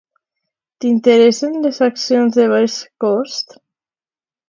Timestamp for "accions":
1.91-2.35